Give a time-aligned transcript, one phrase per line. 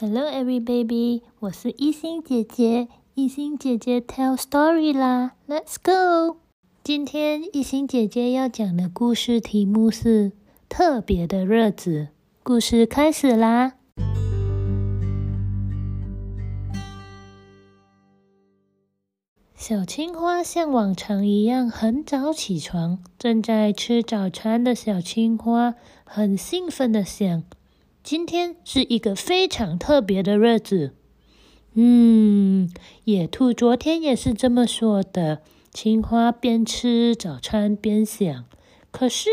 [0.00, 2.86] Hello, every baby，我是一心姐姐。
[3.14, 6.36] 一心姐姐 tell story 啦，Let's go。
[6.84, 10.30] 今天一心姐姐要讲的故事题目是
[10.68, 12.10] 特别的日子。
[12.44, 13.72] 故事开始啦。
[19.56, 25.74] 小青花像往常一样很早起床，正在吃早餐的小青花
[26.04, 27.42] 很兴奋的想：
[28.02, 30.94] 今天是一个非常特别的日子。
[31.74, 32.70] 嗯，
[33.04, 35.42] 野兔昨天也是这么说的。
[35.70, 38.46] 青花边吃早餐边想：
[38.90, 39.30] 可是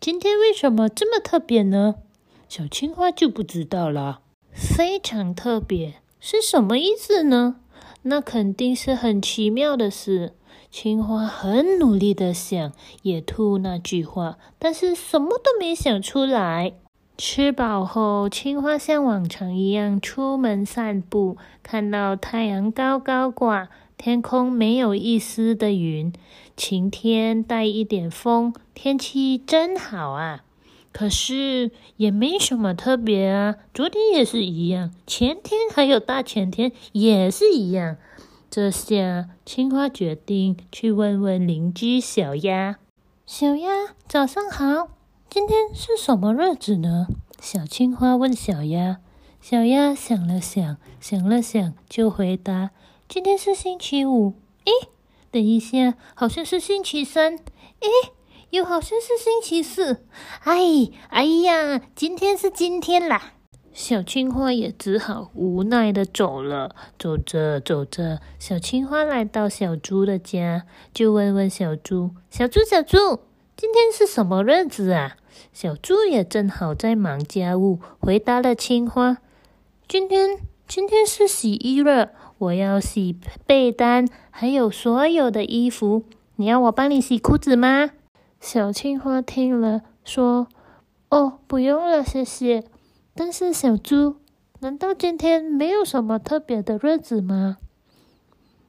[0.00, 1.96] 今天为什么这么特别呢？
[2.48, 4.22] 小青花就不知道了。
[4.52, 7.56] 非常特别是什么意思呢？
[8.02, 10.32] 那肯定是很奇妙的事。
[10.70, 12.72] 青花很努力的想
[13.02, 16.74] 野兔那句话，但是什么都没想出来。
[17.18, 26.12] 吃饱后，青花像往常一样出门散步，看到太阳高高挂，天空没有一丝的云，
[26.56, 30.42] 晴天带一点风，天气真好啊！
[30.92, 37.96] 可是也没什么特别啊，昨天也是一样，前天还有大前天也是一样。
[38.50, 42.76] 这下青花决定去问问邻居小鸭。
[43.26, 43.68] 小鸭，
[44.06, 44.88] 早上好，
[45.28, 47.06] 今天是什么日子呢？
[47.40, 48.98] 小青花问小鸭。
[49.40, 52.70] 小鸭想了想，想了想，就回答：
[53.08, 54.34] 今天是星期五。
[54.64, 54.72] 诶，
[55.30, 57.36] 等一下，好像是星期三。
[57.36, 57.88] 诶。
[58.50, 60.04] 又好像是星期四，
[60.44, 60.56] 哎，
[61.08, 63.32] 哎呀，今天是今天啦！
[63.72, 66.74] 小青花也只好无奈的走了。
[66.96, 70.64] 走着走着，小青花来到小猪的家，
[70.94, 73.18] 就问问小猪：“小猪，小猪，
[73.56, 75.16] 今天是什么日子啊？”
[75.52, 79.16] 小猪也正好在忙家务，回答了青花
[79.88, 86.04] ：“今天，今天是洗衣日，我要洗被单，还有所有的衣服。
[86.36, 87.92] 你要我帮你洗裤子吗？”
[88.38, 90.48] 小青花听了，说
[91.08, 92.64] ：“哦，不用了，谢谢。”
[93.16, 94.16] 但是小猪，
[94.60, 97.56] 难道今天没有什么特别的日子吗？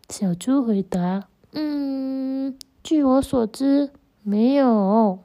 [0.10, 3.92] 小猪回答：“嗯，据我所知，
[4.28, 5.20] 没有。”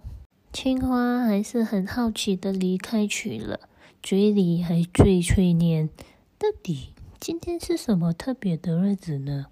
[0.55, 3.59] 青花还是很好奇的离开去了，
[4.01, 5.89] 嘴里还碎碎念
[6.39, 9.47] ：“到底今天是什么特别的日子呢？”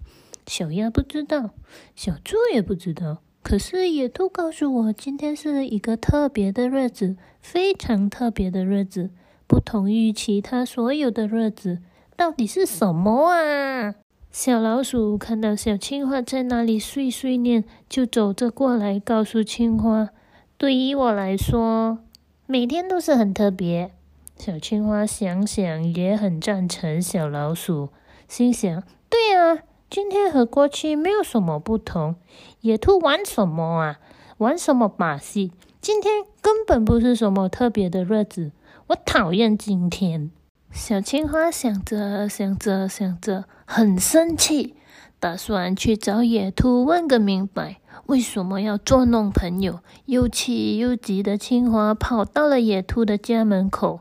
[0.47, 1.49] 小鸭不知道，
[1.97, 3.17] 小猪也不知道。
[3.43, 9.09] 可是野兔告诉我，今天是一个特别的日子，非常特别的日子，
[9.47, 11.79] 不同于其他所有的日子。
[12.15, 13.95] 到底是什么啊？
[14.31, 20.09] 小老鼠看到小青蛙在那里碎碎念，就走着过来，告诉青蛙
[20.57, 21.99] ：“对于我来说，
[22.45, 23.91] 每天都是很特别。”
[24.37, 27.89] 小青蛙想想，也很赞成小老鼠，
[28.29, 28.81] 心想
[29.11, 29.59] ：“对啊。”
[29.91, 32.15] 今天和过去没有什么不同。
[32.61, 33.99] 野兔玩什么啊？
[34.37, 35.51] 玩什么把戏？
[35.81, 38.53] 今天根本不是什么特别的日子。
[38.87, 40.31] 我讨厌今天。
[40.73, 44.75] 小青花想着想着想着，很生气，
[45.19, 49.79] 打算去找野兔问个明白，为什么要捉弄朋友？
[50.05, 53.99] 又气又急的青花跑到了野兔的家门口。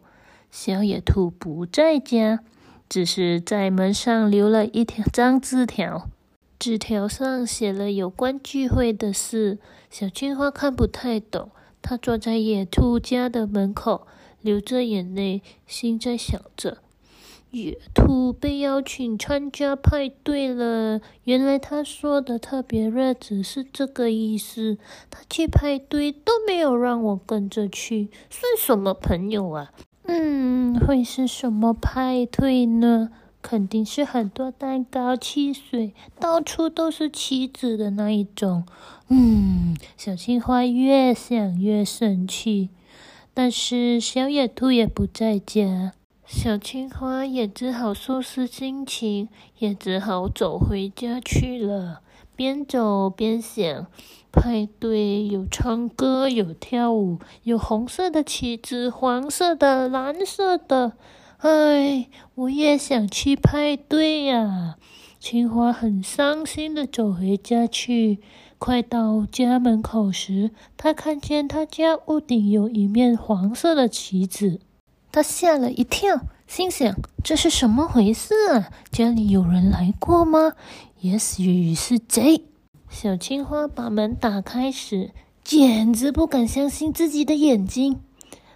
[0.51, 2.41] 小野兔不在家。
[2.89, 6.09] 只是在门上留了一条张字条，
[6.59, 9.59] 纸条上写了有关聚会的事。
[9.89, 11.51] 小青花看不太懂，
[11.81, 14.09] 她坐在野兔家的门口，
[14.43, 16.79] 流着眼泪，心在想着：
[17.51, 21.01] 野兔被邀请参加派对了。
[21.25, 24.79] 原来他说的特别日子是这个意思。
[25.11, 29.73] 他去派对都没有让我跟着去，算什么朋友啊？
[30.05, 33.11] 嗯，会是什么派对呢？
[33.43, 38.65] 肯定是很多蛋糕、汽水，到处都是棋子的那一种。
[39.09, 42.69] 嗯，小青花越想越生气，
[43.43, 45.93] 但是小野兔也不在家，
[46.27, 52.03] 小青花也只好收拾心情，也只好走回家去了。
[52.37, 53.87] 边走边想，
[54.31, 60.93] 派对有唱歌，有跳舞，有红色的旗子，黄色的，蓝色的。
[61.39, 64.77] 唉，我也想去派对呀！
[65.21, 68.21] 青花很伤心的走回家去。
[68.59, 74.61] 快到家门口时，他看见他家屋顶有一面黄色的旗子，
[75.13, 78.71] 他吓了一跳，心想：这是什么回事啊？
[78.91, 80.55] 家里有人来过吗？
[81.01, 82.45] 也许是贼。
[82.89, 85.11] 小青花把门打开时，
[85.45, 88.01] 简直不敢相信自己的眼睛。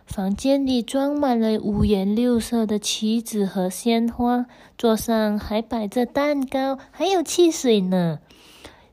[0.07, 4.47] 房间里装满了五颜六色的棋子和鲜花，
[4.77, 8.21] 桌上还摆着蛋糕，还有汽水呢。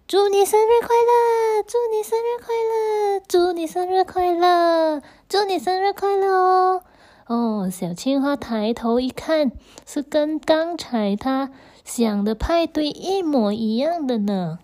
[0.08, 1.64] 祝你生日快乐！
[1.66, 3.22] 祝你生日快乐！
[3.28, 5.02] 祝你生日快乐！
[5.30, 6.84] 祝你生日快乐哦！
[7.28, 9.52] 哦，小青蛙抬头一看，
[9.86, 11.52] 是跟刚才他
[11.86, 14.60] 想的派对一模一样的呢。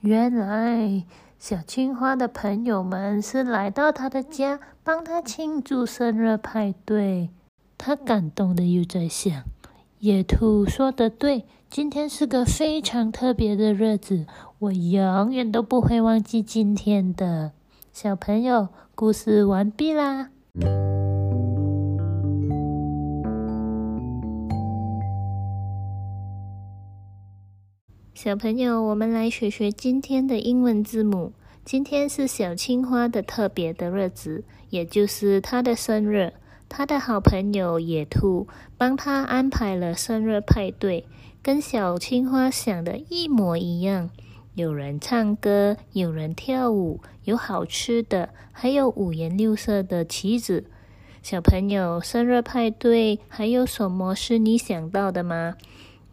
[0.00, 1.04] 原来，
[1.38, 7.30] 小青蛙的朋友们是来到他的家，帮他庆祝生日派对。
[7.78, 9.44] 他感动的又在想：
[10.00, 14.26] 野兔说的对，今天是个非常特别的日子，
[14.58, 17.52] 我永远都不会忘记今天的。
[17.92, 20.30] 小朋友，故事完毕啦。
[28.14, 31.32] 小朋友，我们来学学今天的英文字母。
[31.64, 36.32] 今天是小青蛙的特别的日子，也就是他的生日。
[36.68, 41.06] 他的好朋友野兔帮他安排了生日派对，
[41.40, 44.10] 跟小青蛙想的一模一样。
[44.54, 50.64] 有人唱歌，有人跳舞，有好吃的，还有五颜六色的旗子。
[51.22, 55.54] 小朋友，生日派对还有什么是你想到的吗？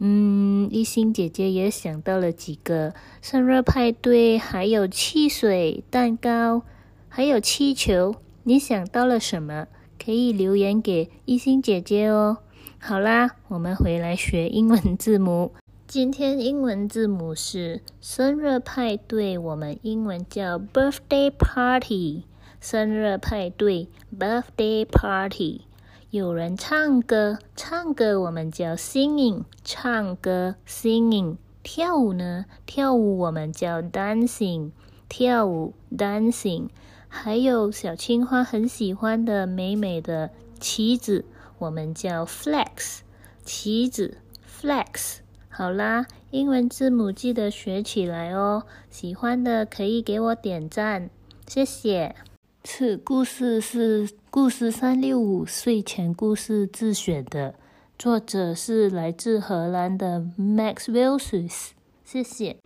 [0.02, 6.62] 嗯，一心姐姐也想到了几个生日派对，还有汽水、蛋糕，
[7.08, 8.14] 还有气球。
[8.44, 9.66] 你想到了什么？
[10.02, 12.38] 可以留言给一心姐姐哦。
[12.78, 15.52] 好啦，我们回来学英文字母。
[15.86, 22.22] 今天英文字母是生日派对，我们英文叫 birthday party。
[22.58, 23.88] 生日派对
[24.18, 25.62] ，birthday party。
[26.10, 31.36] 有人唱歌，唱歌我们叫 singing，唱歌 singing。
[31.62, 34.72] 跳舞呢，跳舞我们叫 dancing，
[35.08, 36.70] 跳舞 dancing。
[37.06, 41.24] 还有小青蛙很喜欢的美美的旗子，
[41.58, 43.02] 我们叫 flex，
[43.44, 45.18] 棋子 flex。
[45.48, 48.64] 好啦，英文字母记得学起来哦。
[48.90, 51.08] 喜欢的可以给我点赞，
[51.46, 52.16] 谢谢。
[52.62, 57.54] 此故事是故事三六五睡前故事自选的，
[57.98, 61.70] 作者是来自荷兰的 Max Wilsus，。
[62.04, 62.58] 谢谢。